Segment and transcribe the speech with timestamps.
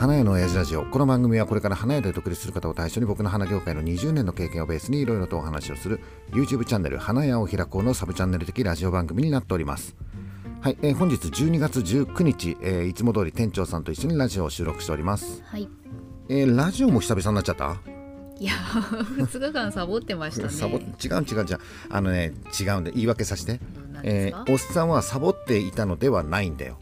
[0.00, 0.86] 花屋の親父ラジオ。
[0.86, 6.00] この番組はこれから花屋で独立する方を対象に僕の花業界の20年の経験をベースにいろいろとお話をする
[6.30, 9.94] YouTube チャンネル花屋を開こうのサブチャンネル的ラジオ番組になっております。
[10.62, 15.68] はい、えー本日12月19日、えーいつも通り店長さんと一緒にラジオを収録しております、はい。
[16.30, 17.76] えーラジオも久々になっちゃった？
[18.38, 18.52] いや、
[19.18, 20.48] 二日間サボってましたね。
[20.56, 20.82] サボ違う
[21.30, 21.58] 違う違う。
[21.90, 23.60] あのね違うんで言い訳させて。
[24.02, 26.78] えーおっさんはサボっていたのではないんだよ、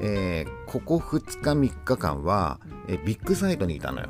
[0.00, 4.08] えーここ2日3日間は、えービッグサイトにいたのよ。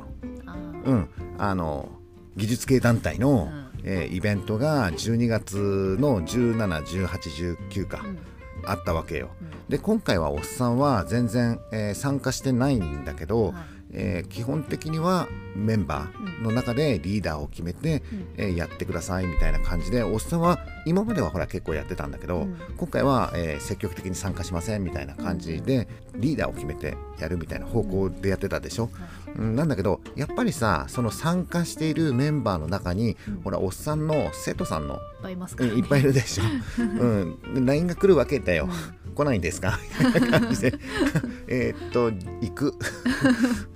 [0.85, 1.09] うん。
[1.37, 1.89] あの
[2.35, 3.69] 技術系団体の、ん。
[3.83, 8.19] えーイベントが12月の171819か、うん。
[8.65, 9.29] あったわけよ。
[9.41, 9.49] うん。
[9.69, 13.55] で今回はおっさんは全然、えー参加してないんだけど、はい
[13.91, 18.27] えー基本的にはメンバーの中でリーダーを決めて、うん。
[18.37, 22.57] えーやってくださいみたいな感じでおっさんは今まではほら結構やってたんだけど、うん。
[22.77, 28.89] 今回は、えー積極的に参加しませんみたいな感じで、リーダーを決めてやるみたいな方向でやってたでしょ、
[29.37, 33.41] うん、なんだけどやっぱりさその参加しているメンバーの中に、うん。
[33.41, 35.73] ほらおっさんの生徒さんの、いっぱいいますから、ね。
[35.73, 36.43] うんいっぱいいるでしょ、
[36.81, 38.69] うん、で LINE が来るわけだよ、
[39.19, 39.79] 来ないんですか？
[39.99, 40.73] みたいな感じで
[41.47, 42.73] えーっと行く。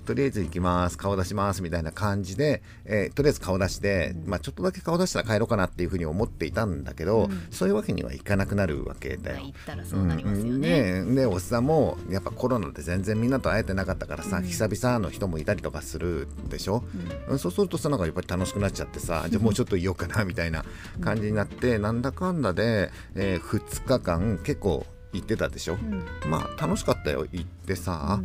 [0.06, 0.98] とりあえず行きます。
[0.98, 1.62] 顔出します。
[1.62, 7.46] みたいな感じで、えーとりあえず顔出して、まあ、ちょっとだけ顔出したら帰ろうかなっていうふうに思っていたんだけど、うん。
[7.50, 9.36] そういうわけにはいかなくなるわけだよ。
[9.36, 11.02] まあ行ったらそうなりますよね。
[11.06, 14.44] うん、でおっさんもやっぱコロナで全然みんなと会えてなかったからさ、うん。
[14.44, 16.84] 久々の人もいたりとかするでしょ、
[17.28, 17.32] うん。
[17.32, 20.64] うんそうするとさなんかやっぱり楽しくなっちゃってさ じゃあもうちょっといようかなみたいな
[21.00, 26.04] 感じになって、なんだかんだで、え2日間結構行ってたでしょ、うん。
[26.30, 28.20] まあ楽しかったよ行ってさ、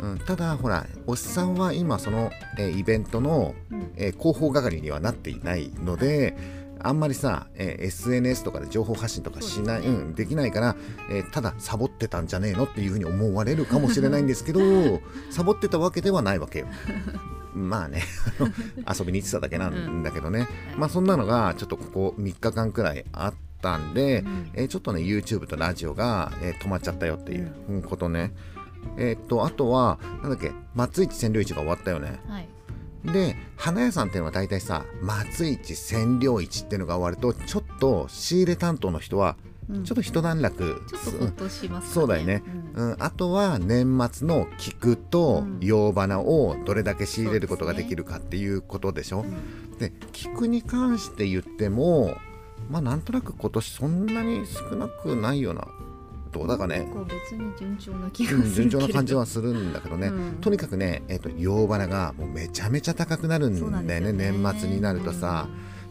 [0.00, 0.18] うんうん。
[0.18, 3.92] ただほらおっさんは今その、えーイベントの、うん。
[3.96, 6.36] えー広報係にはなっていないので
[6.80, 10.76] あんまりさ、えー SNS とかで情報発信とかしない、そうん、できないから、
[11.10, 14.60] えーただサボってたんじゃねえのっていうふうに思われるかもしれないんですけど
[15.30, 16.66] サボってたわけではないわけよ。
[17.54, 18.02] まあね
[18.98, 20.48] 遊びに行ってただけなんだけどね、はい。
[20.76, 28.32] まあそんなのがちょっとここ3日間くらいあったんで、うんえーちょっとね YouTube とラジオが、えー止まっちゃったよっていううんことね。
[28.98, 32.20] えーっとあとはなんだっけ松市占領市が終わったよね。
[32.28, 32.48] はい。
[33.04, 39.36] で花屋さんっていうのは大体さ松市占領市っていうのが終わるとちょっと仕入れ担当の人は
[39.68, 41.94] うんちょっと一段落、ちょっとほっとしますかね。
[41.94, 42.42] そうだよね
[42.76, 49.20] うんうん、あとは年末の菊とうん洋花をどれだけ仕入れることができるかっていうことでしょ。
[49.20, 52.16] うんで菊に関して言っても
[52.70, 55.68] まあなんとなく今年そんなに少なくないような
[56.34, 56.88] どうだかね。
[57.06, 58.42] 別に順調な気が。
[58.42, 60.32] 順調な感じはするんだけどね、うん。
[60.40, 63.60] とにかくね、えっと洋花がもうめちゃめちゃ高くなるんだ
[63.94, 64.32] よねね。
[64.32, 65.46] 年末になるとさ。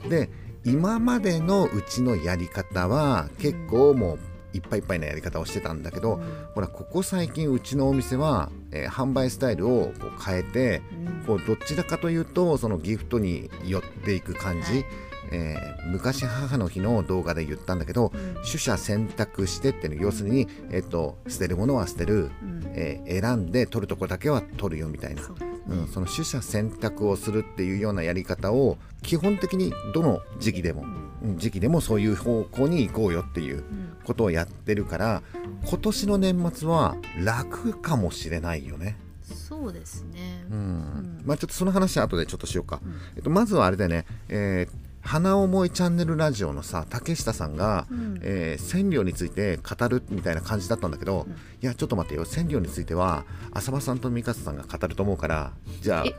[0.09, 0.29] で
[0.65, 4.19] 今までのうちのやり方は結構もう
[4.57, 6.23] いっぱいいっぱいなやり方をしてたんだけど、うん。
[6.53, 11.25] ほらここ最近うちのお店は、えー販売スタイルをこう変えてうん。
[11.25, 14.85] こうどちらかというとそのギフトに寄っていく感じ、はい
[15.31, 18.33] えー昔母の日の動画で言ったんだけどうん。
[18.35, 22.63] 取捨選択してっていうの要するに、えっと捨てるものは捨てる、うん。
[22.73, 25.21] えー選んで取るとこだけは取るよみたいな。
[25.23, 30.83] そねうん、その取捨選択をするっていうようなやり方を基本的にどの時期でも、
[31.23, 31.37] うん。
[31.37, 33.97] 時期でもそういう方向に行こうよっていううん。
[34.03, 35.23] ことをやってるから
[35.65, 38.97] 今年の年末は楽かもしれないよね。
[39.23, 40.45] そうですね。
[40.51, 40.57] うん。
[40.57, 41.21] ん。
[41.25, 42.81] まあちょっとその話は後でちょっとしようか。
[42.83, 42.93] うん。
[43.15, 48.19] えっと、まずはあれだよね、えー花思いチャンネルラジオのさ竹下さんが、うん。
[48.23, 51.33] えー染料について語るみたいな感じだったんだけど、うん。
[51.33, 52.25] いやちょっと待ってよ。
[52.25, 56.13] 染料については浅場さんと三勝さんが語ると思うからじゃあえ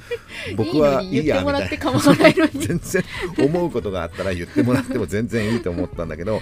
[0.54, 1.68] 僕はいいやみたいな。
[2.66, 3.04] 全然
[3.38, 6.40] 思うことがあったら言ってもらっても全然いいと思ったんだけど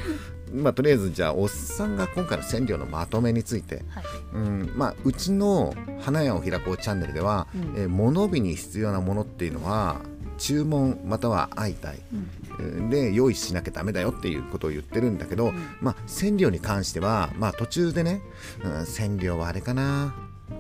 [0.53, 4.05] まあとりあえずじゃあおっさんが今回の染料のまとめについて、はい。
[4.35, 7.61] うんまあ、うちの花屋を開こうチャンネルでは、うん。
[7.81, 10.01] えー物日に必要なものっていうのは
[10.45, 11.99] 注文または相対。
[12.91, 15.55] で用意しなきゃダメだよっていうことを言ってるんだけど、うん。
[15.81, 18.21] まあ染料に関しては、まあ、途中でね、
[18.63, 20.15] うん、染料はあれかな。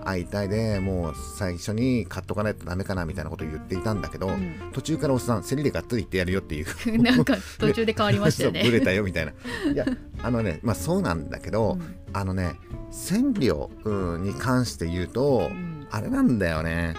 [0.06, 4.70] 相対でもう最初に買っとかないとダメかなみたいなことを言っていたんだけど、うん。
[4.72, 7.02] 途中からおっさん競りでがっつり言ってやるよっていう。
[7.02, 8.62] なんか途中で変わりましたよね。
[8.64, 9.32] ブレたよみたいな。
[9.70, 9.84] いや
[10.22, 11.96] あのねまあそうなんだけど、うん。
[12.14, 12.54] あのね
[12.90, 15.86] 染料うんに関して言うと、うん。
[15.90, 16.94] あれなんだよね。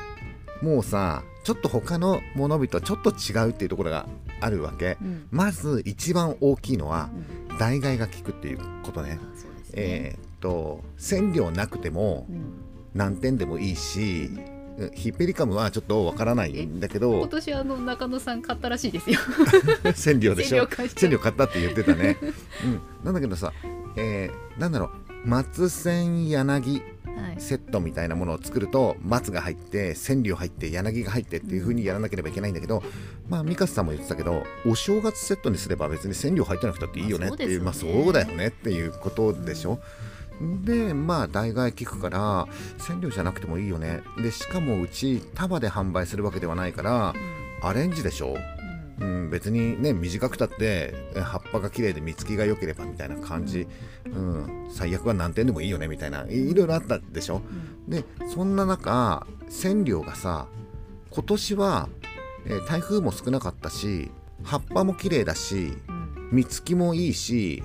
[0.62, 4.08] もうさちょっと他のものとちょっと違うっていうところが
[4.42, 5.28] あるわけ、うん。
[5.30, 7.10] まず一番大きいのは
[7.50, 7.58] うん。
[7.58, 9.12] 代替が効くっていうことね。
[9.12, 9.20] ね。
[9.74, 12.54] えーっと染料なくてもうん。
[12.96, 14.30] 何点でもいいし
[14.80, 14.92] うん。
[14.94, 19.20] ヒッペリカムはちょっとわからないんだけ今ど年あの中野さん買ったらしいですよ。
[19.96, 20.68] 染料でしょ？
[20.68, 21.44] 染料買った。
[21.46, 22.18] って言ってたね、
[22.66, 23.54] うん、なんだけどさ、
[23.96, 24.90] えーなんだろう。
[25.28, 26.95] 松千柳はい
[27.38, 32.84] セットみたいなものを作ると松が入って千里入って柳が入ってっていう風にやらなければいけないんだけど、
[33.28, 39.80] まあミカスさんも言ってたけどお正月セットにすれば別に千里入ってなくたっていいよねっていうまあまあそうだよねっていうことでしょ。
[40.64, 42.48] でまあ代替聞くから
[42.78, 44.02] 千両じゃなくてもいいよね。
[44.22, 47.14] でしかもうち束で販売するわけではないから
[47.62, 48.36] アレンジでしょ
[49.00, 53.68] うんうん、別にね短くたってえ葉っぱが綺麗で実つきが良ければみたいな感じ、
[54.06, 57.42] うん、最悪は何点でもいいよねみたいないいろいろあったでしょ。
[57.88, 57.90] うん。
[57.90, 58.04] で
[58.34, 60.48] そんな中千両がさ
[61.10, 61.90] 今年は、
[62.46, 64.12] えー台風も少なかったし
[64.44, 66.30] 葉っぱも綺麗だしうん。
[66.32, 67.64] 実つきもいいし、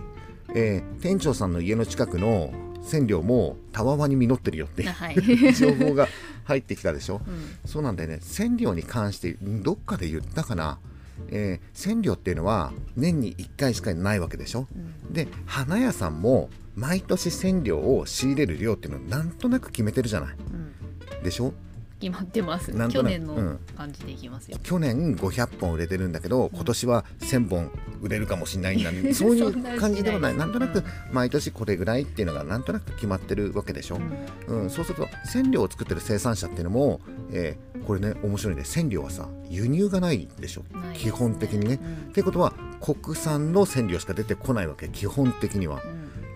[0.54, 2.52] えー店長さんの家の近くの
[2.82, 6.08] 千両もたわわに実ってるよってはい、う 情報が
[6.44, 7.20] 入ってきたでしょ。
[7.26, 7.70] うん。
[7.70, 8.18] そうなんだよね。
[8.22, 10.78] 千両に関してどっかで言ったかな、
[11.28, 14.66] えー千両っていうのは年に1回しかないわけでしょ？
[14.74, 15.12] うん。
[15.12, 20.36] で花屋さんも毎年千両を仕入れる量っていうのをなんとなく決めてるじゃない。
[20.36, 21.22] うん。
[21.22, 21.52] でしょ？
[22.00, 22.72] 決まってます。
[22.88, 23.58] 去年のうん。
[23.76, 27.70] 感じでいきますよ、去年500本売れてるんだけど今年は1000本
[28.02, 30.36] 売れるかもしれないんだ、う んそういう感じではない。
[30.36, 30.82] なんとなく
[31.12, 34.00] 毎年これぐらいっていうのがなんとなく決まってるわけでしょ、
[34.48, 37.00] うん、そうすると千両を作ってる生産者っていうのも、
[37.32, 38.62] えーこれね面白いね。
[38.64, 40.64] 千両はさ輸入がないでしょ？
[40.94, 41.80] 基本的にね。
[41.82, 42.10] うん。
[42.10, 44.88] ってことは国産の千両しか出てこないわけ。
[44.90, 45.82] 基本的には。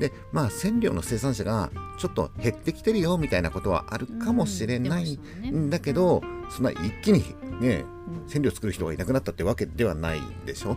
[0.00, 5.18] でまあ千両の生産者がちょっと減ってきてるよみたいなことはあるかもしれない
[5.50, 7.22] んだけど、そんな一気に
[7.60, 8.28] ねうん。
[8.28, 10.76] 千両作る人がいなくなったってわけではないでしょ？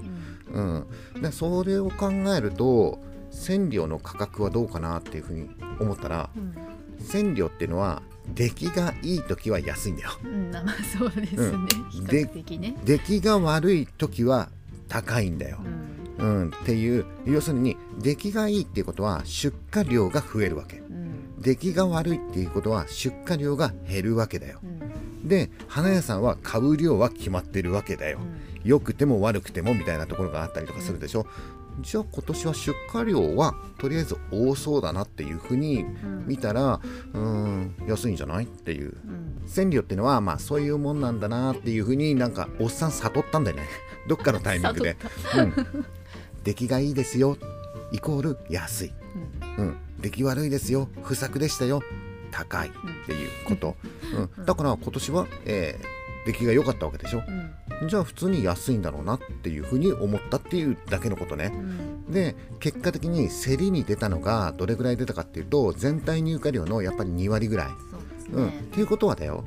[0.52, 0.88] うん。
[1.16, 3.00] うん、でそれを考えると
[3.32, 5.50] 千両の価格はどうかなっていうふうに
[5.80, 6.56] 思ったらうん。
[7.04, 8.02] 千両っていうのは
[8.34, 10.12] 出来がいい時は安いんだよ。
[10.24, 10.66] うん、まあ
[10.98, 11.58] そうですね、
[11.96, 12.06] うん。
[12.06, 14.50] ね、出来が悪い時は
[14.88, 15.60] 高いんだよ。
[15.64, 15.87] う、ん
[16.18, 20.78] うん、っていう要するに出来がいいっていうことは出荷量が増えるわけ。
[20.78, 21.42] うん。
[21.42, 24.60] 出来が悪いっていうことは出荷量が減るわけだよ。
[24.64, 24.66] う
[25.26, 25.28] ん。
[25.28, 28.20] で花屋さんは買う量は決まってるわけだよ。
[28.20, 28.48] うん。
[28.64, 31.26] 良くても悪くてもみたいなところがあったりとかするでしょ、
[31.80, 36.28] じゃあ今年は出荷量はとりあえず多そうだなっていうふうにうん。
[36.28, 36.82] 見たら
[37.14, 38.98] うーん安いんじゃないっていう。
[39.06, 39.48] うん。
[39.48, 43.64] 千両っていうのはまあそういうもんなんだなっていうふうになんかおっさん悟ったんだよね。
[44.08, 44.98] どっかのタイミングで。
[45.38, 45.54] うん、
[46.48, 47.38] 出来がいいですよ。
[47.92, 48.94] イコール安い、
[49.58, 49.66] うん。
[49.66, 50.88] うん、出来悪いですよ。
[51.04, 51.82] 不作でしたよ。
[52.32, 52.70] 高い。
[52.70, 52.72] っ
[53.06, 53.76] ていうこと、
[54.38, 57.24] うん、だから今年は、えー出来が良かったわけでしょ。
[57.82, 57.88] うん。
[57.88, 61.54] じゃあ普通に安いんだろうなっていうふうに思ったっていうだけのことね。
[61.54, 62.12] うん。
[62.12, 67.68] で結果的に競りに出たのがどれぐらい出たかっていうと全体入荷量のやっぱり2割ぐらい、
[68.30, 68.44] そうね。
[68.44, 69.46] うん、っていうことはだよ。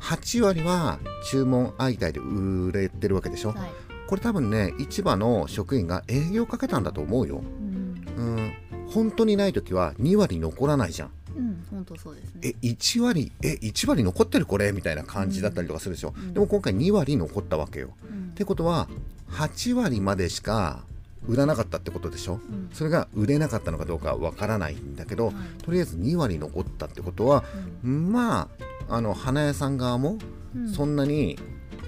[0.00, 0.98] 8割は
[1.30, 3.52] 注文相対で売れてるわけでしょ。
[3.52, 3.81] はい
[4.12, 7.38] これ多分ね市場の職員が営業かけたんだと思うよ。
[7.38, 8.04] うん。
[8.14, 8.52] うん。
[8.90, 11.10] 本当にない時は2割残らないじゃん。
[11.34, 12.40] うん本当そうですね。
[12.42, 13.32] え1割？
[13.42, 14.72] え1割残ってるこれ？
[14.72, 16.34] みたいな感じだったりとかするでしょ、うん。
[16.34, 17.94] でも今回2割残ったわけよ。
[18.06, 18.28] うん。
[18.32, 18.86] ってことは
[19.30, 20.84] 8割までしか
[21.26, 22.34] 売らなかったってことでしょ。
[22.34, 22.68] うん。
[22.74, 25.34] それが売れなかったのかどうかわからないんだけど、はい。
[25.64, 27.44] とりあえず2割残ったってことは
[27.82, 28.50] ま
[28.88, 30.18] ああの花屋さん側も
[30.54, 30.70] うん。
[30.70, 31.38] そんなに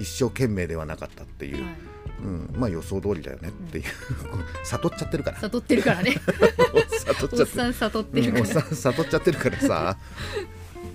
[0.01, 1.75] 一生懸命ではなかったっていう、はい
[2.23, 3.85] うん、まあ予想通りだよねっていう、
[4.65, 5.41] 悟っちゃってるから。
[5.41, 6.13] 悟ってるからね。
[6.13, 8.45] 悟っちゃっておっさん悟ってるから。
[8.45, 9.97] うんおっさん悟っちゃってるからさ。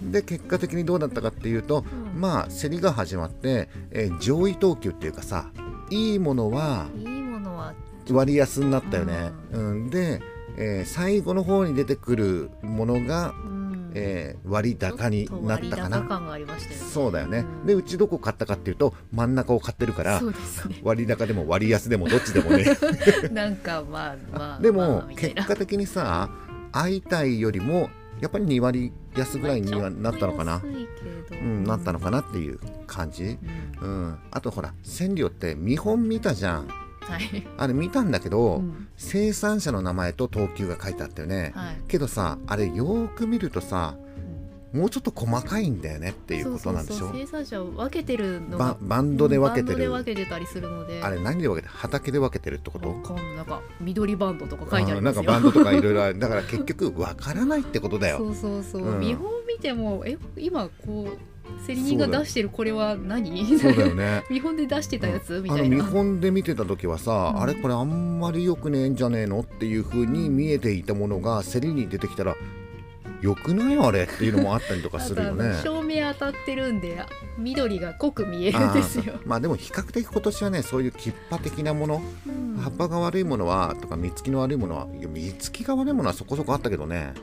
[0.02, 2.22] で結果的にどうだったかっていうと、うん。
[2.22, 5.52] まあ競りが始まって、えー上位等級っていうかさ
[5.90, 7.74] いいものはいいものは
[8.10, 9.90] 割安になったよね、うん。
[9.90, 10.22] で、
[10.58, 13.59] えー最後の方に出てくるものが、うん
[13.94, 16.02] えー割高になったかな。
[16.02, 16.86] 感がありましたよね。
[16.86, 20.34] そうだよね、うんでうちどこ買ったかっていうと真ん中を買ってるからね。
[20.84, 22.66] 割高でも割安でもどっちでもね。
[23.32, 26.30] なんかまあまあ でも、結果的にさ
[26.72, 27.90] 会いたいよりも
[28.22, 30.62] やっぱり2割安ぐらいにはなったのかな、
[31.32, 33.38] うん、なったのかなっていう感じ、
[33.82, 33.90] うん。
[33.90, 36.68] うん、あとほら千両って見本見たじゃん
[37.10, 37.48] はい。
[37.58, 38.88] あれ見たんだけど、うん。
[38.98, 41.78] 生産者の名前と等級が書いてあったよね、はい。
[41.88, 43.96] けどさあれよーく見るとさ
[44.72, 47.00] もうちょっと細かいんだよねっていうことなんでしょ？
[47.00, 51.02] そうそうそう生産者を分けてるのバがバンドで分けてバンドでる分けてたりするので。
[51.02, 51.74] あれ何で分けてる？
[51.74, 52.90] 畑で分けてるってこと？
[53.36, 56.20] なんか緑バンドとか書いてありうんなますよんかバンドとかいろいろある。
[56.20, 58.20] だから結局分からないってことだよ。
[58.20, 59.00] そうそうそう、うん。
[59.00, 61.18] 見本見てもえ今こう
[61.68, 63.60] 競り人が出してるこれは何？
[63.60, 64.24] そうだよね。
[64.32, 65.84] 見本で出してたやつ、みあの見たいな。
[65.86, 67.42] 本で見てた時はさ、うん。
[67.42, 69.42] あれこれあんまり良くねえんじゃねえの？
[69.42, 72.36] っていう風に見えていたものが競りに出てきたら
[73.22, 75.56] 良くないあれっていうのもあったりとかするよね。
[75.64, 77.04] 照明当たってるんで
[77.38, 79.20] 緑が濃く見えるんですよ。
[79.26, 82.58] まあでも比較的今年はねそういうキッパ的なもの、うん。
[82.60, 87.14] 葉っぱが悪いものはとか実つきの悪いものは実つきが悪いものはそこそこあったけどね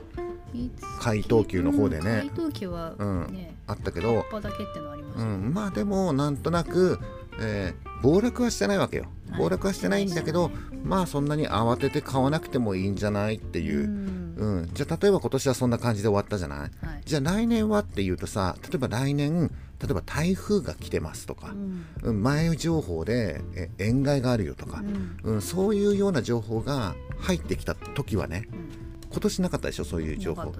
[0.99, 2.27] 怪盗球の方でね。
[2.27, 3.27] 怪盗球はうん。
[3.33, 6.99] ね、あったけど、葉っぱだけってのありましたね、うん、まあでもなんとなく、
[7.39, 9.05] えー暴落はしてないわけよ。
[9.31, 9.39] はい。
[9.39, 13.85] 暴落はしてないんだけど、してまあそんなに慌てて買わなくてもいいんじゃないっていう。
[13.85, 14.35] う、ん。
[14.37, 14.69] うん。
[14.71, 16.59] じゃあ例えば今年はそんな感じで終わったじゃない？
[16.59, 16.69] はい。
[17.03, 21.53] じゃあ来年はっていうとさ例えば来年例えば台風が来てますとか。
[21.53, 21.85] う、ん。
[22.03, 22.21] うん。
[22.21, 24.83] 前情報でえ塩害があるよとか。
[25.23, 25.33] う、ん。
[25.33, 30.53] うん、そういうような情報が入ってきた時はねうん今年なかったでしょそういう情報。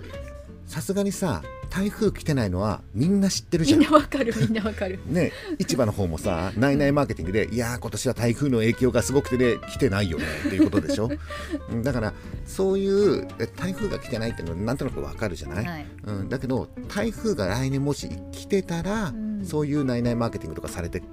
[0.66, 3.80] さすがにさ台風来てないのはみんな知ってるじゃん。
[3.80, 5.00] みんなわかるみんなわかる。
[5.08, 11.10] ね、市場の方もさ、ナイナイマーケティングで、いやー、今年は台風の影響がすごくてね、来てないよねっていうことでしょ。
[11.72, 12.14] うんだから、
[12.46, 15.86] そういうえ台風が来てないっていうのは、なんとなくわかるじゃない、はい。
[16.06, 21.08] うん、だけど、台風が来年もし来てたら、うんそういうナイナイマーケティングとかされて、ね。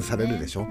[0.00, 0.66] されるでしょ？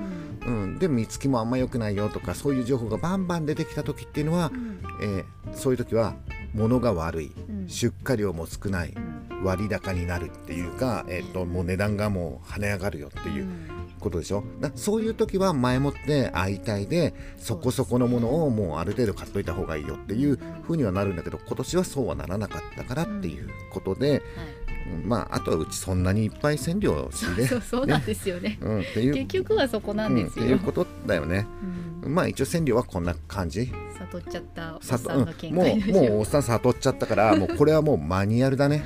[0.46, 0.54] うん。
[0.64, 4.80] うん、で、見つきもあんま良くないよとか、そういう情報がバンバン出てきた時っていうのはう、ん。
[5.02, 6.16] えーそういう時は、
[6.54, 7.68] 物が悪い、うん。
[7.70, 9.44] 出荷量も少ない、うん。
[9.44, 13.48] 割高になるっていうか、えー、ともう値段がもう跳ね上がるよっていう
[14.00, 14.44] ことでしょ？
[14.60, 24.20] だそういう時は前もって相対でそこそこのものをもうある程度買っといた方がいいよっていうふうにはなるんだけど今年はそうはならなかったからっていうことで、はい。
[24.20, 24.22] うん
[25.04, 28.58] まああとはうちそんなにいっぱい染料を仕入れそうそうなんですよね。
[28.62, 29.14] うん、っていう。
[29.14, 31.48] 結局はそこなんですよ、ていうことだよね。
[32.04, 32.14] うん。
[32.14, 33.72] まあ一応染料はこんな感じ。
[34.00, 38.86] 悟っちゃったおっささんの見うん、もうもうおっさん悟っちゃったからもうこれはもうマニュアルだね。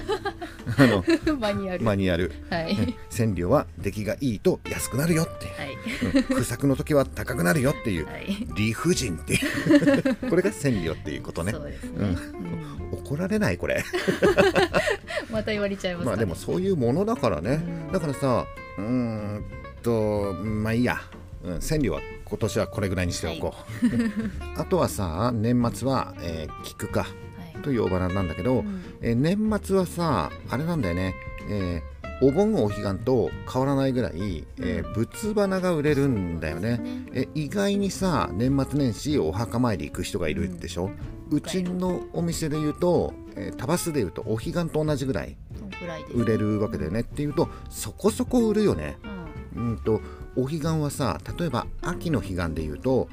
[0.77, 1.03] あの
[1.38, 1.84] マニュアル。
[1.84, 2.32] マニュアル。
[2.50, 2.96] はい。
[3.10, 5.53] 染料は出来がいいと安くなるよっていう。
[5.58, 6.22] はい。
[6.30, 6.36] うん。
[6.38, 8.06] 不作の時は高くなるよっていう。
[8.06, 8.48] はい。
[8.56, 10.15] 理不尽っていう。
[10.30, 11.51] これが染料っていうことね。
[11.51, 12.06] そうですね、うん。
[12.06, 13.00] うん。
[13.00, 13.84] 怒られないこれ。
[15.32, 16.12] また言われちゃいますかね。
[16.12, 17.62] まあでもそういうものだからね。
[17.88, 17.91] うん。
[17.91, 18.46] だからさ
[18.77, 19.46] うーん
[19.82, 20.98] とまあいいや、
[21.44, 23.53] うん、染料は今年はこれぐらいにしておこ
[23.84, 27.01] う、あとはさ年末は、えー菊か。
[27.01, 27.30] はい
[27.62, 28.82] というお花なんだけど、うん。
[29.01, 31.15] えー年末はさあれなんだよね、
[31.50, 31.91] えー
[32.24, 36.80] お盆お彼岸と変わらないぐらい、えー仏花が売れるんだよね。
[37.13, 40.91] え意外にさ年末年始お墓参り行く人がいるでしょ、
[41.32, 45.36] うちのお店で言うと、えー、タバスで言うとお彼岸と同じぐらい
[46.13, 47.00] 売れるわけだよね。
[47.00, 48.98] っていうとそこそこ売るよね。
[49.56, 49.70] うん。
[49.70, 50.00] うんと
[50.36, 53.10] お彼岸はさ例えば秋の彼岸で言うと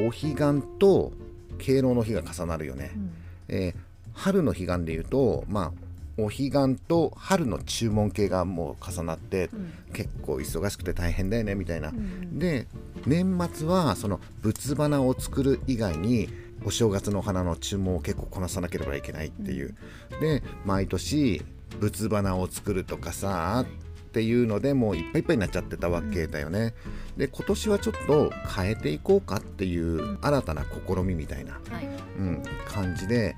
[0.00, 0.06] うん。
[0.08, 1.12] お彼岸と
[1.58, 2.90] 敬老の日が重なるよね。
[2.96, 3.10] うん。
[3.50, 3.87] えー
[4.18, 5.72] 春の彼岸で言うとまあ
[6.20, 9.72] お彼岸と春の注文系がもう重なってうん。
[9.92, 11.88] 結構忙しくて大変だよねみたいな。
[11.88, 12.66] うんで
[13.06, 16.28] 年末はその仏花を作る以外に
[16.64, 19.76] お正月のお花の注文を結構こなさなければいけないっていう、
[20.20, 21.42] で毎年
[21.80, 26.74] 仏花を作るとかさっていうのでもういっぱいいっぱいになっちゃってたわけだよね、
[27.16, 31.88] で今年はちょっと変えていこうかっていう新たな試みみたいな、はい。
[32.18, 33.36] うん、感じで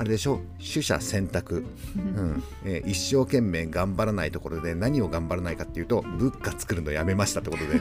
[0.00, 0.40] あれでしょ？
[0.58, 1.62] 取捨選択、
[1.94, 2.42] うん。
[2.64, 7.76] えー一生懸命頑張らないところで何を頑張らないかっていうと物価作るのやめましたってことで。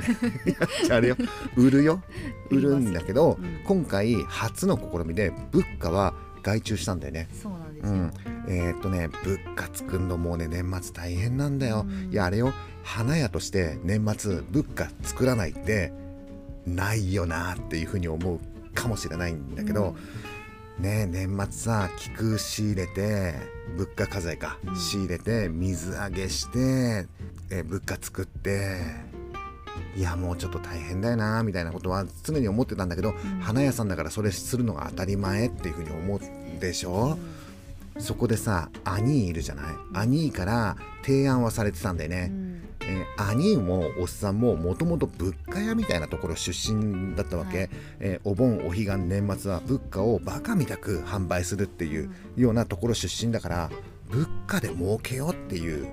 [0.51, 1.15] い やじゃああれよ。
[1.55, 2.03] 売るよ。
[2.49, 3.61] 売るんだけど、うん。
[3.63, 7.29] 今回初の試みで物価は外注したんだよね。
[7.41, 8.11] そうなんですよ、うん、
[8.49, 12.11] えーっとね物価作るのもうね年末大変なんだよ、うん。
[12.11, 12.51] いやあれよ。
[12.83, 15.93] 花屋として年末物価作らないって
[16.65, 18.39] ないよなっていうふうに思う
[18.73, 19.95] かもしれないんだけど、
[20.79, 23.35] ね年末さ菊仕入れて
[23.77, 27.07] 物価課税か、うん仕入れて水揚げして、
[27.51, 29.09] え物価作って。
[29.95, 33.13] いやもうちょっと大変だよなみたいなことは常に思ってたんだけど、ん。
[33.41, 36.19] 花屋さんだからそれするのが当たり前っていうふうに思う
[36.59, 37.17] でしょ、
[37.97, 39.65] そこでさアニーいるじゃない？
[39.93, 42.38] アニーから提案はされてたんだよね、うん
[42.89, 47.69] えーアニーもおっさんももともと物価屋みたいなところ出身だったわけ、はい。
[47.99, 53.69] えーお盆お彼岸年末は物価をバカみたく販売するっていうようなところ出身だから
[54.09, 55.87] 物価で儲けようっていう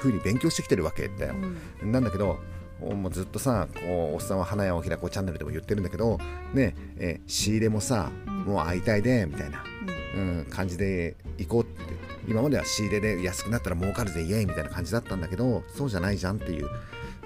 [0.00, 1.34] ふうに勉強してきてるわけだよ。
[1.82, 1.92] う、ん。
[1.92, 2.38] なんだけど
[2.80, 6.18] おもうずっとさこうおっさんは花屋を開こうチャンネルでも言ってるんだけど
[6.52, 8.34] ねえー仕入れもさ、うん。
[8.44, 9.64] もう会いたいでみたいな、
[10.16, 10.38] うん。
[10.38, 16.68] うん、感じで行こうって今までは仕入れで安くなったら儲かるぜイエーイみたいな感じだったんだけどそうじゃないじゃんっていう、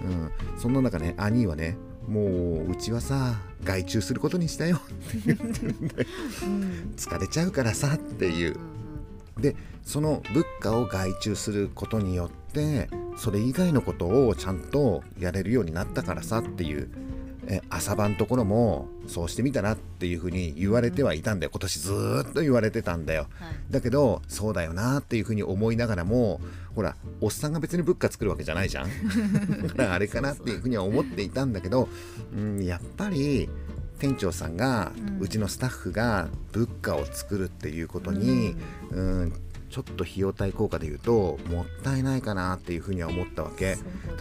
[0.02, 1.76] うん、そんな中ね兄はね
[2.08, 6.08] もううちはさ外注することにしたよって言ってるんだよ。
[6.42, 6.94] うん。
[6.96, 8.56] 疲れちゃうからさっていう。
[9.38, 12.88] でその物価を外注することによって
[13.18, 16.88] それ以外のことをちゃんとやれるようになったからさっていう
[17.48, 21.50] え朝晩ところもそうしてみたらっていうふうに言われてはいたんだよ。
[21.52, 23.28] 今年ずーっと言われてたんだよ。
[23.38, 23.54] はい。
[23.70, 26.40] だけどそうだよなっていうふうに思いながらも
[26.74, 28.88] ほらおっさんが別に物価作るわけじゃないじゃん。
[29.66, 31.88] だからあれかなっていうふうには思っていたんだけど、
[32.36, 33.48] うん、やっぱり
[33.98, 38.54] 店長さんが、ううんちのスタッフが物価を作るっていうことに、
[38.90, 39.32] うん、
[39.76, 43.76] ちちょっと費用対効果で言うともったいないかなっていうふうには思ったわけ。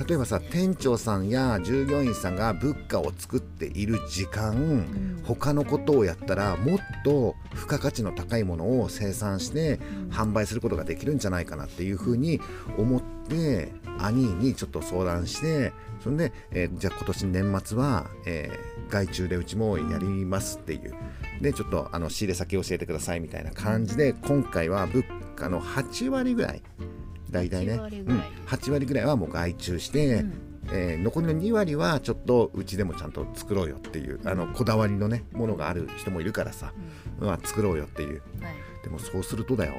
[0.05, 5.21] 例えばさ店長さんや従業員さんが物価を作っている時間うん。
[5.23, 10.09] 他のことをやったらもっと付加価値の高いものを生産してうん。
[10.09, 12.41] 販売することができるんじゃないかなっていうふうに
[12.77, 15.71] 思って兄にちょっと相談して
[16.03, 20.93] それで、えーじゃあ今年年末は、えー外注でうちもやりますっていう。
[21.41, 25.03] でちょっとあの仕入れ先教えてくださいみたいな感じで今回は物
[25.35, 26.61] 価の8割ぐらい
[27.31, 27.73] 大体ね。
[27.73, 30.33] 8割うん、8割ぐらいはもう外注して、うん。
[30.71, 36.73] えー残りの2割はちょっとうちでもちゃんと作ろうよっていうあのこだわりのねものがある人もいるからさ、
[37.19, 38.23] まあ、作ろうよっていう。
[38.37, 38.55] うんはい。
[38.83, 39.75] でもそうするとだよ。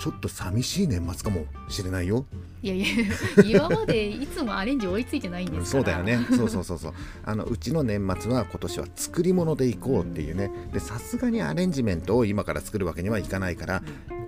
[0.00, 2.26] ちょっと寂しい年末かもしれないよ。
[2.62, 2.86] いやいや
[3.44, 5.84] 今までいつもアレンジ追いついてないんですから。
[5.84, 6.26] そうだよね。
[6.36, 6.92] そうそうそうそう。
[7.24, 10.50] あのうちの年末は今年は作り物でいこうっていうね。
[10.72, 13.82] でさすがにアレンジメントを今から作るわけにはいかないから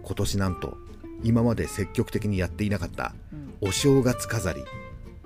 [0.07, 0.77] 今年なんと
[1.25, 3.69] 今まで積極的にやっていなかったうん。
[3.69, 4.63] お正月飾り。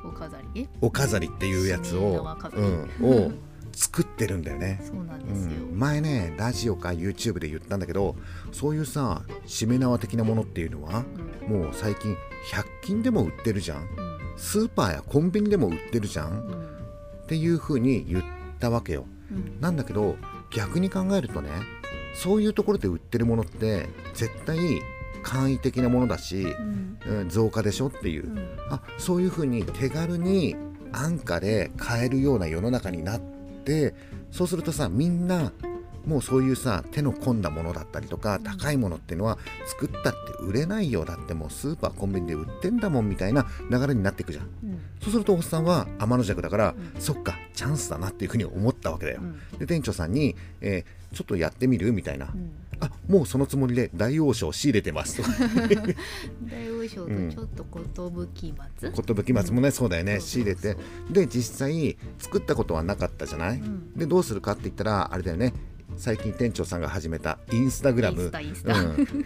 [0.03, 0.63] お飾り？
[0.63, 3.33] えお飾りっていうやつをうん、を
[3.73, 4.81] 作ってるんだよね。
[4.83, 8.17] そうなんうですよ、ん、前ねラジオか YouTube で言ったんだけど
[8.53, 11.05] そういうさしめ縄的なものっていうのは
[11.49, 11.61] うん。
[11.63, 12.17] もう最近
[12.51, 13.83] 100均でも売ってるじゃん。
[13.83, 13.89] うん。
[14.39, 16.31] スーパーやコンビニでも売ってるじゃん。
[16.31, 16.39] うん。
[17.25, 18.25] っていう風に言っ
[18.59, 19.05] たわけよ。
[19.31, 19.61] うん。
[19.61, 20.17] なんだけど
[20.51, 21.51] 逆に考えるとね
[22.15, 24.59] そういうところで売ってるものって絶対
[25.23, 26.99] 簡易的なものだし、うん。
[27.07, 28.29] うん増加でしょっていう。
[28.29, 28.39] うん。
[28.71, 30.57] あそういう風に手軽に
[30.93, 33.21] 安価で買えるような世の中になっ
[33.65, 33.95] て
[34.31, 35.53] そうするとさみんな
[36.07, 44.45] もうそういうさ手の込んだものだったりとか高いものっていうのは作ったって売れないよだってもうスーパーコンビニで売ってんだもんみたいな流れになっていくじゃん。
[44.65, 44.81] うん。
[45.01, 47.01] そうするとおっさんは天の弱だから、うん。
[47.01, 49.21] そっかチャンスだなっていうふうに思ったわけだよ。
[49.23, 49.59] うん。
[49.59, 51.93] で店長さんに、えーちょっとやってみる？
[51.93, 52.53] みたいな、うん。
[52.81, 55.23] あもうそのつもりで大王将仕入れてます。
[55.23, 55.23] と
[56.49, 57.67] 大王将とちょっと
[58.35, 60.21] 寿松、寿松もねそうだよね。
[60.21, 60.77] 仕入れて。
[61.11, 63.93] で実際作ったことはなかったじゃない、うん。
[63.95, 65.53] でどうするかって言ったらあれだよね。
[65.97, 68.31] 最近店長さんが始めたインスタグラム。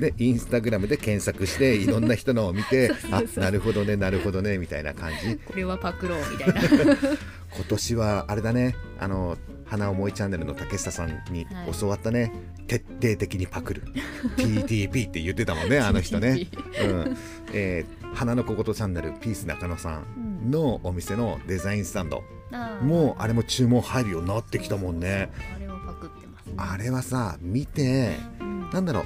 [0.01, 5.37] でインスタグラムで検索して いろんな人のを見てあなるほどねなるほどねみたいな感じ。
[5.37, 6.49] これはパクろうみたい
[6.87, 6.97] な
[7.57, 8.75] 今年はあれだね。
[8.99, 11.73] あの花思いチャンネルの竹下さんにはい。
[11.79, 12.33] 教わったね、
[12.67, 13.83] 徹底的にパクる。
[14.37, 16.47] TTP って言ってたもんね あの人ね、
[16.83, 17.17] うん。
[17.53, 22.23] えー花の小言チャンネルピース中野さんのお店のデザインスタンド。
[22.53, 22.85] あー。
[22.85, 25.31] もうあれも注文入るようになってきたもんね。
[25.57, 26.53] あれをパクってますね。
[26.57, 28.71] あれはさ見てうん。
[28.71, 29.05] なんだろう。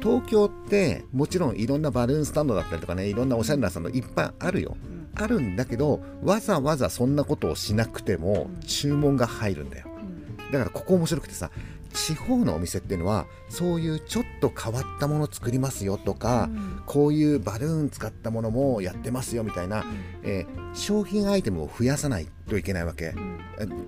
[0.00, 4.76] 東京ってもちろんいろんなバルーンスタンドだったりとかねいろんなおしゃれなスタンドいっぱいあるよ。
[4.82, 4.87] うん
[5.18, 8.60] あるんだけどわざわざそんなことをしなくてもうん。
[8.60, 9.86] 注文が入るんだよ。
[9.88, 10.52] うん。
[10.52, 11.50] だからここ面白くてさ
[11.92, 16.82] 地方のお店っていうのはそういうちょっと変わったもの作りますよとか、うん。
[16.86, 19.84] こういうバルーン使ったものもやってますよみたいな、
[20.22, 23.08] えー商品アイテムを増やさないといけないわけ。
[23.08, 23.38] うん。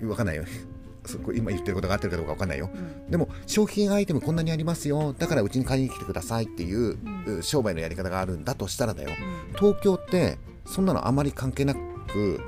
[0.04, 0.44] あわかんないよ。
[1.06, 2.70] そこ今言ってることが合ってるかどうかわかんないよ。
[2.74, 3.10] うん。
[3.10, 5.14] でも商品アイテムこんなにありますよ。
[5.16, 9.10] だからうちに買いに来てくださいっていう、うう商売のやり方があるんだとしたらだよ。
[9.10, 9.56] うん。
[9.56, 11.80] 東京ってそんなのあまり関係なく
[12.14, 12.40] うん。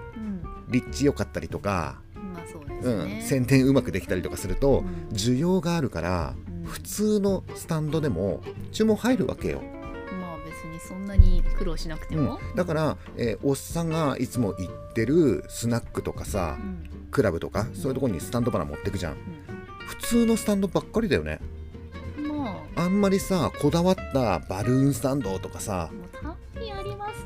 [0.69, 5.09] 立地良かったりとか、まあそうん宣伝うまくできたりとかすると、うん。
[5.15, 6.65] 需要があるから、うん。
[6.65, 9.61] 普通のスタンドでも注文入るわけよ、
[10.21, 12.25] まあ別にそんなに苦労しなくてうん。
[12.25, 16.89] も、だから、えーおっさんがいつも行ってるスナックとかさ、うん。
[17.11, 19.17] クラブとかそういうところにスタンドバナ持ってくじゃん。
[19.87, 21.41] 普通のスタンドばっかりだよね。
[22.19, 22.83] うんまあ。
[22.83, 25.91] あんまりさこだわったバルーンスタンドとかさ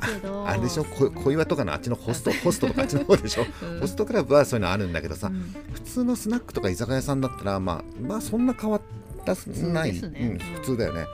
[0.01, 0.49] ありますけど。
[0.49, 0.85] あれでしょ？
[0.85, 3.47] こ小岩とかのあっちのホストホストとかあっちの方でしょ？
[3.63, 3.81] うん。
[3.81, 5.55] ホストクラブはそういうのあるんだけどさ、うん。
[5.73, 8.81] 普通のスナックとか居酒屋さんだったらまあまあそんな変わっ
[9.25, 9.35] た
[9.67, 10.01] ない、ね。
[10.01, 11.05] うん、普通だよね、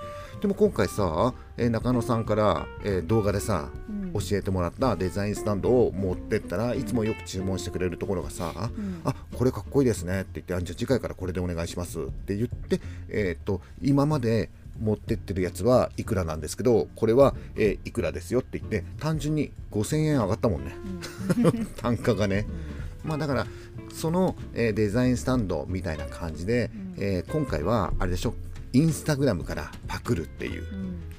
[0.42, 4.12] でも今回さ、えー中野さんから、えー動画でさうん。
[4.12, 9.00] 教えてもらったデザインスタンドを持ってったらいつもよく注文してくれるところがさ、うん。
[9.06, 14.50] あこれかっこいいですねって言ってあじゃあ次回からこれでお願いしますって言って、えー、と今まで
[14.82, 20.74] 持ってってるやつはいくらなんですけどこれは、えーいくらですよって言って単純に5000円上がったもんね。
[21.80, 22.46] 単価がね。
[23.04, 23.46] まあだから
[23.92, 27.02] その、えーデザインスタンドみたいな感じで、うん。
[27.04, 28.34] えー今回はあれでしょ
[28.74, 30.64] インスタグラムからパクるっていう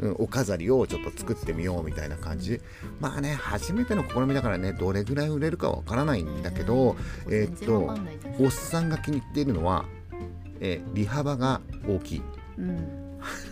[0.02, 0.10] う、ん。
[0.10, 2.60] うん、お飾りをちょっと作ってみようみたいな感じ
[3.00, 6.96] まあね初めての試みだからねどれぐらい売れるかわからないんだけど、
[7.30, 7.96] えーっと
[8.44, 9.86] おっさんが気に入っているのは、
[10.60, 12.22] えー利幅が大きい。
[12.58, 13.04] うん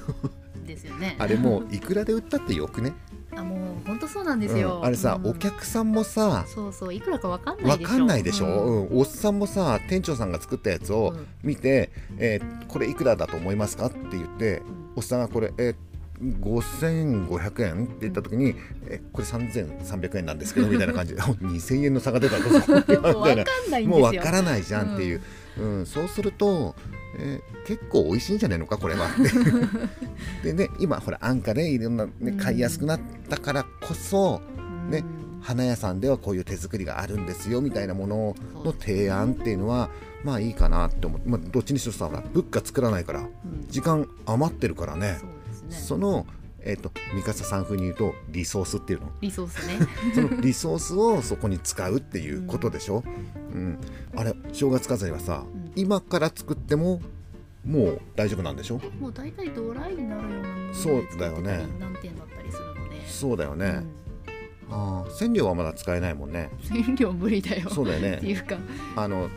[0.66, 1.16] ですよね。
[1.20, 2.94] あれもういくらで売ったってよくね、
[3.36, 4.86] あもう本当そうなんですよ、うん。
[4.86, 5.32] あれさ、うん。
[5.32, 7.90] お客さんもさそうそういくらかわかんないわでしょ。
[7.90, 8.88] かんないでしょ、うん。
[8.90, 9.00] うん。
[9.00, 11.28] おっさんもさ店長さんが作ったやつをうん。
[11.44, 13.88] 見て、えーこれいくらだと思いますか？
[13.88, 14.62] って言って、ん。
[14.96, 15.76] おっさんがこれ、えー
[16.22, 17.86] 5500円？
[17.86, 18.54] って言った時に
[18.88, 21.22] えこれ3300円なんですけどみたいな感じで。
[21.42, 22.44] 2000円の差が出たぞ。
[22.48, 23.44] みたいな。
[23.90, 25.22] もう分からないじゃんっていう、
[25.60, 25.86] うん。
[25.88, 26.76] そうすると、
[27.17, 29.08] えー結構美味しいんじゃないのかこれは。
[29.08, 29.10] っ
[30.43, 32.38] てでね今ほら安価でいろんな、ね、うん。
[32.38, 34.41] 買いやすくなったからこそ
[34.89, 35.41] ねうん。
[35.41, 39.89] 花屋さんではこういう手作りがあるんですよみたいなものの提案っていうのは
[40.24, 43.30] まあいいかなって思って、まあ、どっちにしろさほら物価作らないからうん。
[43.69, 45.19] 時間余ってるからね。
[45.69, 46.26] その、
[46.63, 49.12] えっと三笠さん風に言うとリソースっていうの。
[49.21, 49.88] リソースね。
[50.13, 53.04] そのリソースをそこに使うっていうことでしょ、
[53.54, 53.78] うん。
[54.15, 57.02] あれ正月飾りはさ、うん今から作っても
[57.66, 58.80] もう大丈夫なんでしょ？
[59.00, 61.66] もう大体ドライになるようなものでそうだよね。
[61.80, 63.08] 何点だったりするので。
[63.08, 63.84] そうだよね、
[64.70, 66.50] ああ染料はまだ使えないもんね。
[66.72, 67.70] うん染料無理だよ。
[67.70, 68.58] そうだよってねいうか
[68.96, 69.30] あの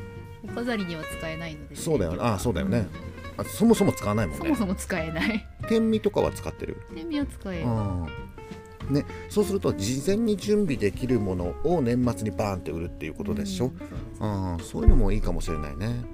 [0.45, 2.17] お飾りには使えないのでそうだよね。
[2.19, 2.87] 染料はあそうだよね。
[3.37, 4.45] あそもそも使わないもんね。
[4.45, 5.47] そもそも使えない。
[5.69, 6.77] 天身とかは使ってる？
[6.95, 7.67] 天身は使える。
[7.67, 13.75] ああねそうすると事前に準備できるものを年末にバーンって売るっていうことでしょ、うん
[14.21, 16.05] ああそういうのもいいかもしれないね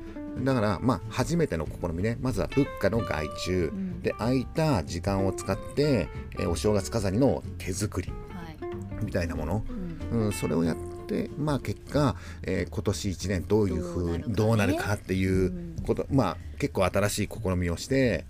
[0.45, 2.19] だからまあ初めての試みね。
[2.21, 4.03] まずは物価の外注、ん。
[4.03, 8.11] で空いた時間を使って、えーお正月飾りの手作り。
[8.11, 9.05] はい。
[9.05, 9.65] みたいなもの、
[10.13, 10.21] うん。
[10.27, 10.77] うん、それをやっ
[11.07, 18.27] てまあ結果、えー今年1年どういうふうにどどうなるかっていうこと、まあ結構新しい試みをしてね。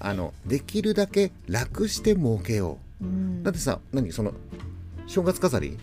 [0.00, 3.04] あのできるだけ楽して儲けよう。
[3.04, 3.42] うん。
[3.42, 4.12] だってさ何？
[4.12, 4.32] その
[5.06, 5.78] 正月飾り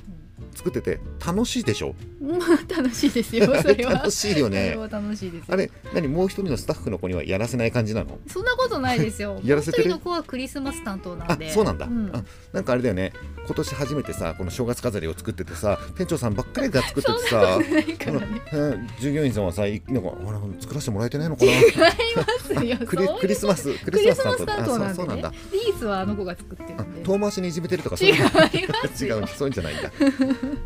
[0.55, 1.95] 作ってて楽しいでしょ？
[2.20, 3.93] まあ楽しいですよ それは。
[3.93, 4.75] 楽しいよね。
[4.75, 5.53] は楽しいですよ。
[5.53, 8.19] あれ何もう一人のスタッフの子にはやらせない感じなの？
[8.27, 9.39] そんなことないですよ。
[9.45, 12.09] やらせての子はクリスマス担当なんあでそうなんだ、ん。
[12.13, 13.13] あなんかあれだよね。
[13.45, 18.87] 今年初めてさこの正月飾りを作っててさ店長さんばっかりが作っててさね。
[18.99, 21.51] 従業員さんはさいなんかあら作らせてもらえてないのかな？
[22.85, 24.91] クリクリスマスククリスマス担当なんでね。
[24.91, 25.33] あそうなんだ。
[25.51, 29.19] リースはあの子が作ってる遠回しにいじめてるとかそう違う違よ。
[29.19, 29.91] うそういうんじゃないんだ、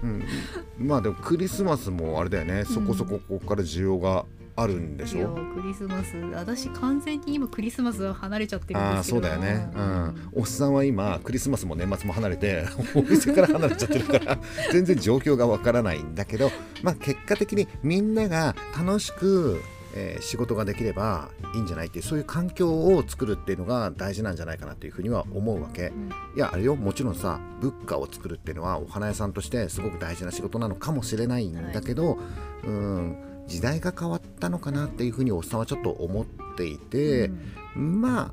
[0.03, 0.23] うん、
[0.79, 2.65] まあでもクリスマスもあれだよね。
[2.65, 4.25] そこそこここから需要が
[4.57, 6.15] あるんでしょ、クリスマス。
[6.33, 12.65] 私完全に今クリスマスは離れちゃってるんああそうだよね、うん、おっさんは今クリスマスも年末も離れて
[12.95, 14.37] お店から離れちゃってるから
[14.71, 16.51] 全然状況がわからないんだけど、
[16.83, 19.61] まあ、結果的にみんなが楽しく、
[19.95, 25.87] えー仕事ができればいいんじゃないっていうそういう環境を作るっていうのが大事なんじゃないかなっていうふうには思うわけ。
[25.87, 26.09] うん。
[26.35, 32.17] いやあれよもちろんさ物価を作るっていうのはお花屋さんとしてすごく大事な仕事なのかもしれないんだけど、
[32.63, 36.25] うん時代が変わったのかなっていうふうにおっさんはちょっと思っ
[36.57, 37.29] ていて、
[37.75, 38.31] まあ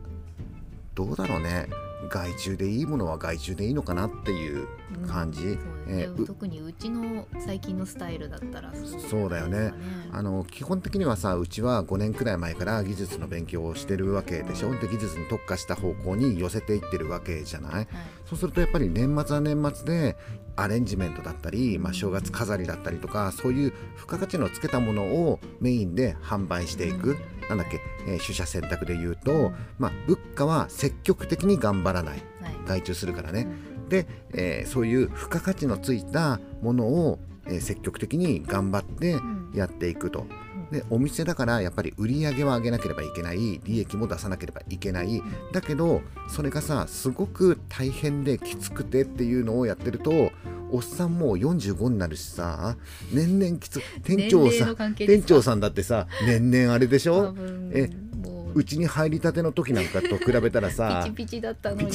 [0.94, 1.68] どうだろうね。
[2.08, 4.66] 外注でいいものは外注でいいのかなっていううん
[5.08, 5.62] 感じ、そうですね。
[5.88, 6.26] えーう。
[6.26, 8.72] 特にうちの最近のスタイルだったら
[9.10, 9.72] そうだよね。
[10.12, 14.70] あの基本的にはさうちは5年くらい前から技術の勉強をしてるわけでしょ。
[14.72, 17.72] で技術に特化した方向に寄せていってるわけじゃない？
[17.74, 17.86] はい。
[18.26, 20.16] そうするとやっぱり年末は年末で
[20.56, 27.48] アレンジメントだったり、まあ、正月飾りだったりとかそういう付加価値のつけたものをメインで販売していく、うん。
[27.48, 29.54] なんだっけ、えー取捨選択で言うと、うん。
[29.78, 32.22] まあ、物価は積極的に頑張らない。
[32.42, 32.52] はい。
[32.66, 39.50] 外注するからね、うんで、えーそういう付加価値のついたものを、えー積極的に頑張ってうん。
[39.54, 40.26] やっていくと。
[40.70, 43.60] でお店だからやっぱり売り上げは上げなければいけない。
[43.64, 45.22] 利益も出さなければいけない。
[45.52, 50.30] だけどそれがさすごく大変できつくてっていうのをやってると
[50.70, 52.76] おっさんもう45になるしさ
[53.12, 55.26] 年々きつ店長さ年齢の関係ですか？
[55.28, 57.70] 店長さんだってさ年々あれでし多ょ分。
[57.74, 58.11] えも
[58.54, 61.90] ううちに入りたての時なんかと比べたらピさチピチだったのに。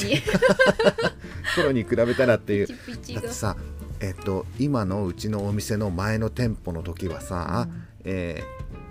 [1.56, 2.66] 頃に 比べたらっていう。
[2.66, 2.74] だ。
[2.74, 3.56] ってさ
[4.00, 7.82] えっと今のうちのお店の前の店舗の時はさ、うん。
[8.04, 8.42] え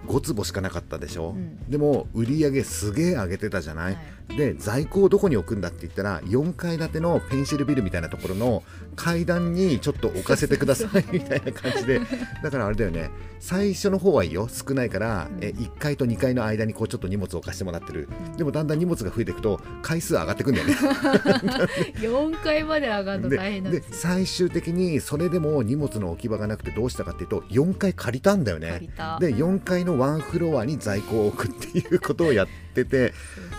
[0.08, 1.70] 5坪しかなかったでしょ、うん。
[1.70, 4.00] でも売り上げすげえ上げてたじゃない、は
[4.34, 4.38] い。
[4.38, 8.64] で在庫をどこに置くんだって言ったら4階建てのペンシルビルみたいなところの
[8.98, 12.02] 階段にちょっと置かせてくださいみたいな感じで
[12.44, 13.10] だからあれだよね。
[13.40, 14.50] 最初の方はいいよ。
[14.52, 15.44] 少ないから、うん。
[15.44, 18.38] え1階と2階の間にこうちょっと荷物を置かしてもらってる、うん。
[18.38, 20.74] でもだんだん荷物が増えていくと回数上がってくんだよね。
[22.02, 28.90] 4階まで上がるので大変なんで最終的にそれでも荷物の置き場がなくてどうしたかっていうと4階借りたんだよね。
[29.20, 33.14] で4階のワンフロアに在庫を置くっていうことをやってて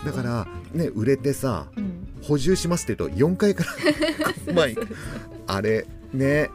[0.05, 1.88] だからね売れてさうん
[2.23, 3.65] 補充しますって言うと4階か
[4.47, 6.51] ら まああれね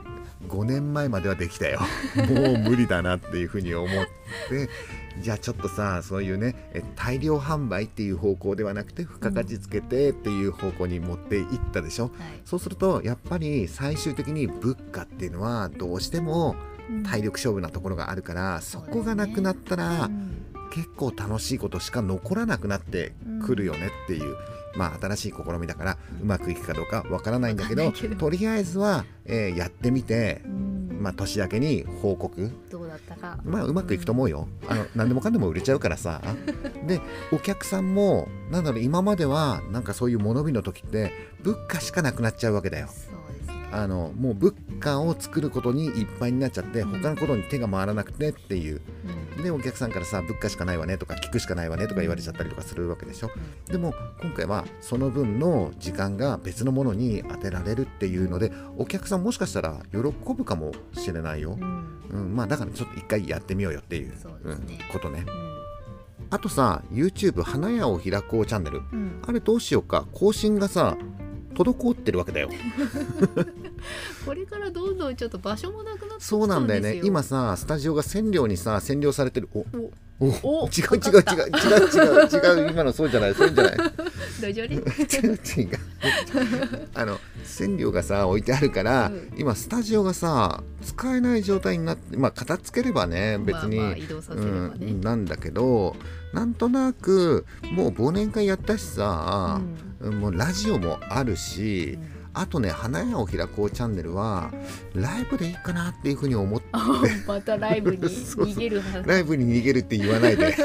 [0.48, 1.80] 5年前まではできたよ。
[2.16, 4.06] もう無理だなっていうふうに思っ
[4.50, 4.70] て。
[5.22, 12.12] じゃあちょっとさそういうねえ大量販売っていう方向ではなくて付加価値つけてっていう方向に持っていったでしょ、はい。
[12.46, 16.56] そうするとやっぱり最終的に物価っていうのはどうしても
[16.90, 17.04] うん。
[17.04, 20.46] 体力勝負なところがあるから、そこがなくなったら、うん。
[20.72, 23.14] 結構楽しいことしか残らなくなって
[23.46, 24.36] くるよねっていう、
[24.76, 27.92] まあ新しい試みだからうまくいくかどうかわからないんだけど。
[27.92, 30.84] とりあえずは、えーやってみて、うん。
[31.04, 32.50] まあ、年明けに報告。
[32.72, 33.38] どうだったか。
[33.44, 36.22] まあうまくいくと思うよ、あの 何でもかんでも売れちゃうからさ。
[36.88, 41.12] でお客さんもなんだろう今まではなんかそういう物火の時って
[41.44, 42.88] 物価しかなくなっちゃうわけだよ
[43.76, 47.02] あのもう物価を作ることにいっぱいになっちゃってうん。
[47.02, 48.82] 他のことに手が回らなくてっていう。
[49.38, 49.44] うん。
[49.44, 53.32] でお客さんからさ物価しかないわねとか聞くしかないわねとか言われちゃったりとかするわけでしょ？
[53.68, 59.98] でも今回はその分の時間が別のものに当てられるっていうのでお客さんもしかしたら喜
[60.34, 61.58] ぶかもしれないよ。
[61.60, 61.98] う、ん。
[62.12, 65.26] うん、まあだからちょっと一回やってみようよっていうそうんことね。
[65.28, 65.54] うん。
[66.30, 68.78] あとさ YouTube 花屋を開こうチャンネル。
[68.78, 69.22] うん。
[69.26, 70.06] あれどうしようか？
[70.14, 70.96] 更新がさ
[71.56, 72.50] 滞ってるわけだよ
[74.26, 77.02] これからどんどんちょっと場所もなくなってそうなんだよね。
[77.04, 79.50] 今さスタジオが1000両にさ占領されてる。
[79.54, 83.78] おおおお違う違う違う違う違う違う今のそうじゃないそうじゃない。
[84.42, 84.74] 大丈夫？
[84.74, 85.80] 違う違う。
[86.94, 89.34] あの千両がさ置いてあるから、うん。
[89.38, 94.06] 今スタジオがさ使えない状態になってまあ片付ければね別に、まあまあね。
[94.80, 95.96] うん、なんだけど
[96.32, 99.60] なんとなくもう忘年会やったしさ、
[100.00, 101.98] もうラジオもあるし、
[102.34, 104.52] あとね花屋を開こうチャンネルは
[104.96, 106.68] ライブでいいかなっていうふうに思って。
[107.28, 110.56] またライブに 逃げるライブに逃げるって言わないで。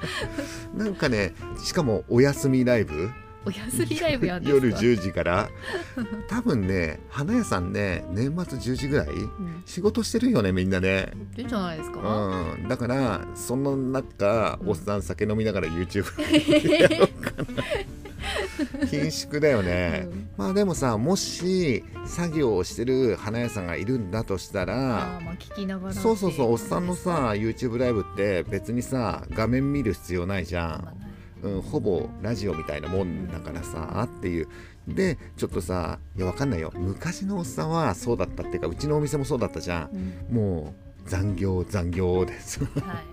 [0.74, 3.10] なんかねしかもお休みライブ。
[3.44, 5.50] お休みライブやん夜10時から。
[6.28, 9.62] 多分ね花屋さんね年末10時ぐらいうん。
[9.66, 11.12] 仕事してるよねみんなね。
[11.36, 12.68] いいんじゃないですか、うん。
[12.68, 17.62] だからその中うんおっさん酒飲みながら YouTube やろうかな
[18.90, 20.28] 緊縮だよね、うん。
[20.36, 30.96] まあでもさもし作業をしてる花屋さんがいるんだとしたあらーまあ聞きながらそうそうそうおっさんのさ YouTube ライブって別にさ画面見る必要ないじゃん。
[31.42, 34.48] うん、ほぼラジオみたいなもんだからさっていう。
[34.86, 36.72] でちょっとさいやわかんないよ。
[36.76, 40.36] 昔のおっさんはそうだったっていうかうちのお店もそうだったじゃうんん。
[40.36, 40.74] も
[41.06, 42.64] う残業残業です。
[42.64, 43.11] はい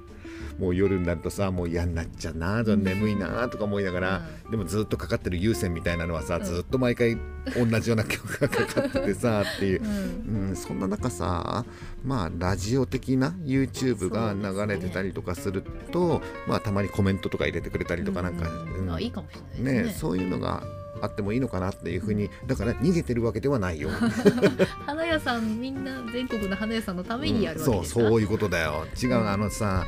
[0.60, 6.44] もう夜になるとさもう嫌になっちゃうな眠いなとか思いながら、でもずっとかかってる有線みたいなのはさ、うん。
[6.44, 7.18] ずっと毎回
[7.56, 9.82] 同じような曲がかかっててさ っていう。
[9.82, 9.88] う。
[9.88, 10.50] ん。
[10.50, 11.66] うん、そんな中さ
[12.04, 18.94] まあラジオ的な YouTube が流れてたりとかするとまあたまにコメントとか入れてくれたりとかなんか、ううん。
[18.94, 19.94] あいいかもしれないね。
[19.94, 20.64] そういうのが
[21.02, 23.90] あってもいいのかなっていうふうにだから逃げてるわけではないよ。
[24.86, 28.86] 花屋さんみんな全国の花屋さんのためにやるわけそうですか、そういうことだよ。
[29.02, 29.30] 違ううん。
[29.30, 29.86] あのさ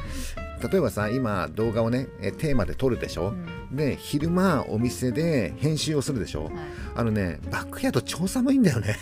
[0.62, 3.76] 例えばさ今動画をねえテーマで撮るでしょ、うん。
[3.76, 6.54] で昼間お店で編集をするでしょ、はい。
[6.96, 8.98] あのねバックヤード超寒いんだよね。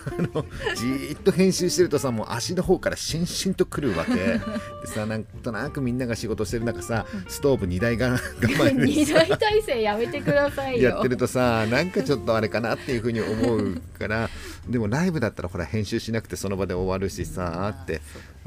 [0.06, 4.14] あのじーっと編集してるとさもう足の方からしんしんとくるわけ。
[4.14, 4.40] で
[4.86, 10.90] さなんとなくみんなが仕事してる中さストーブ2台が我慢で二さ大体制やめてくださいよ。
[10.90, 14.30] やってるとさなんかちょっとあれかなっていうふうに思うから。
[14.68, 18.00] でもライブだったらほら編集しなくてその場で終わるしさって、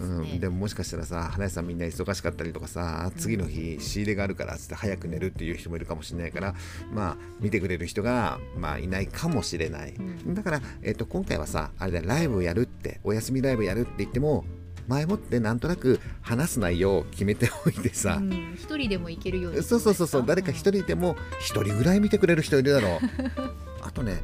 [0.05, 6.55] うん、でももしかしたらさ花屋さんみんな忙しかったりとかさ次の日仕入れがあるからっつって早く寝るっていう人もいるかもしれないから
[6.91, 10.33] まあ見てくれる人がまあいないかもしれない、うん。
[10.33, 14.45] だから、えっと今回はさあれだライブをやるってお休みライブやるって言っても
[14.87, 18.53] 前もってなんとなく話す内容を決めておいてさ、うん。
[18.55, 22.99] 一人でも行けるようにそうそうそうそう誰か一人でも一人ぐらい見てくれる人いるだろう。
[23.81, 24.21] あとね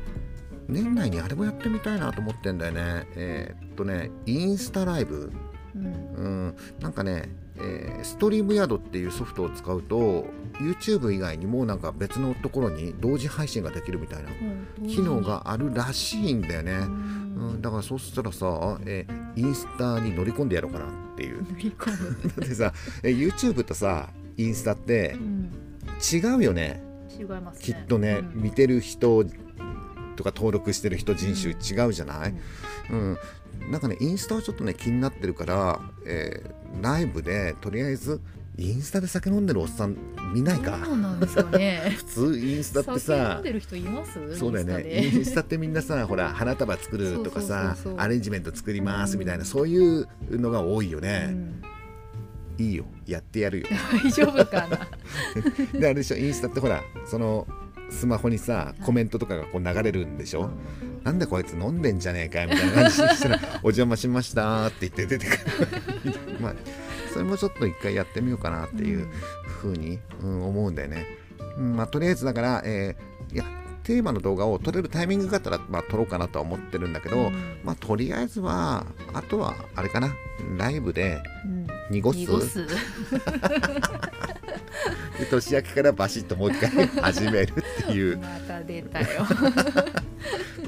[0.67, 3.07] 年内にあれもやってみたいなと思ってんだよね。
[3.15, 5.31] えーっとねインスタライブ
[5.75, 5.83] うん。
[5.85, 5.87] う
[6.49, 10.25] んなんかね、えーストリームヤードっていうソフトを使うと
[10.59, 14.29] YouTube 以外にもなんか別のところに同時配信ができるみたいな
[14.81, 14.87] うん。
[14.87, 17.53] 機能があるらしいんだよね、ううん。
[17.57, 21.43] ん、だからそうしたらさ、えーインスタに乗り込んでやろうかなっていう。
[21.43, 22.21] 乗り込む。
[22.41, 25.51] だってさ、えー YouTube とさインスタってうん。
[26.13, 26.81] 違うよね。
[27.17, 27.63] 違いますね。
[27.65, 28.41] きっとね、うん。
[28.43, 29.23] 見てる人
[30.15, 32.33] とか登録してる人人種違うじゃない、
[32.91, 33.17] うん
[33.69, 38.21] なんかねインスタはちょっとね気になってるから、えーライブでとりあえず
[38.55, 39.97] インスタで酒飲んでるおっさん
[40.33, 40.79] 見ないか。
[40.85, 41.93] そうなんですかね。
[41.97, 44.37] 普通インスタって酒飲さんでる人います？
[44.37, 45.07] そうだよね。
[45.07, 51.61] インスタってみんなさ ほら花束作るとかさアレンジメント作りますみたいな、うんそういうのが多いよね、うん。
[52.63, 52.85] いいよ。
[53.07, 53.67] やってやるよ。
[54.03, 54.67] 大丈夫か
[55.73, 55.79] な？
[55.79, 57.47] であれでしょインスタってほらその
[57.89, 60.51] スマホにさコメントとかがこう流れるんでしょ、
[61.03, 65.39] なんでこいつ飲んでんじゃねえかよみたいな感じにしたら「お邪魔しました」って言って出てくる。
[66.41, 66.55] まあ
[67.13, 69.07] それもちょっと一回やってみようかなっていう
[69.47, 71.07] ふうに、うん、思うんだよね、
[71.57, 73.45] うんまあ、とりあえずだから、えーいや
[73.83, 77.59] テーマの動画を撮れるタイミングがあったら、まあ、撮ろうかなとは思ってるんだけど、うん。
[77.63, 80.13] まあとりあえずはあとはあれかな。
[80.57, 81.67] ライブでうん。
[81.89, 82.19] 濁す。
[82.19, 82.67] 濁す。
[82.67, 82.73] で
[85.29, 88.17] 年明けからバシッともう一回始めるっていう。
[88.17, 89.07] また出たよ。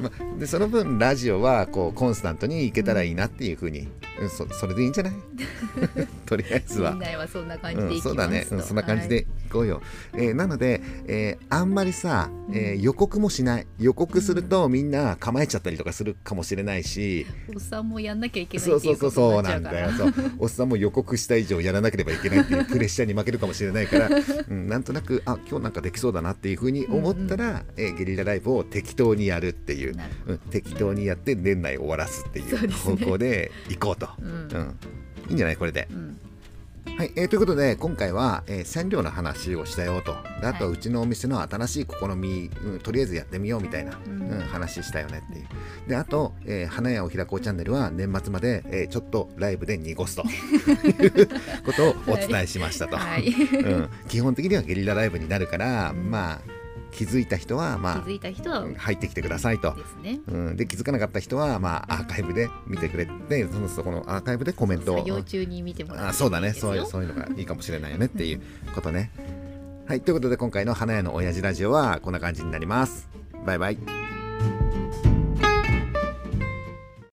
[0.02, 3.88] までその分ラジオはこうコンスタントにいけたらいいなっていうふうに、
[4.20, 5.14] うん、そそれでいいんじゃない？
[6.26, 6.96] とりあえずは。
[6.96, 9.82] はそんな感じでうん、いきますと、そうだね、うん、そんな感じでいこうよ、
[10.14, 13.68] えーなので、えーあんまりさ、えー予告もしない。
[13.80, 20.08] 予告するとみんな構えちゃったりとかするかもしれないし、おっさんもやんなきゃいけないそうってそそうそういううことになっちゃうから。
[20.08, 20.14] なんだよ。
[20.14, 20.32] そう。
[20.40, 24.10] おっさんも予告した以上やらなければいけないっていうプレッシャーに負けるかもしれないから、
[24.50, 29.96] うん、なんとなくあ今日なんかできそうだなっていうふうに思ったら、えーゲリラライブを適当にやるっていう。
[30.28, 34.10] うん、適当にやって年内終わらすっていう方向で行こうと。
[34.20, 34.28] うん。
[34.28, 34.80] うん。
[35.30, 35.88] いいんじゃないこれで。
[35.92, 36.20] うん
[36.98, 40.16] はい、えーということで今回は、えー染料の話をしたよと。
[40.42, 45.90] であとうちのお店の新しい試み、うんとりあえずやってみようみたいな、ううんん話したよねっていう。
[45.90, 50.24] であと、えー花屋を開こうチャンネルは年末まで、えーちょっとライブで濁すと。
[50.24, 50.26] い
[51.24, 51.28] う
[51.64, 53.28] ことをお伝えしましたと、はい。
[53.28, 56.10] うん、基本的にはゲリラライブになるから、うん。
[56.12, 56.61] まあ
[56.92, 68.42] 気づいた人は気まづいた人はあ入ってきてくださいとですねうん、で気づかなかった人は、まあ、アーカイブで見てくれてそのそこのアーカイブでコメントを作業中に見てもらあそうだねそういうそういうのがいいかもしれないよねっていう
[68.74, 69.12] ことね。
[69.88, 73.10] はいということで今回の花屋の親父ラジオはこんな感じになります。
[73.46, 74.01] バイバイ。